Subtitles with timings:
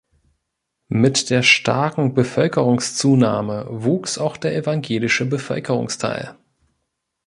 [0.89, 6.35] Mit der starken Bevölkerungszunahme wuchs auch der evangelische Bevölkerungsteil.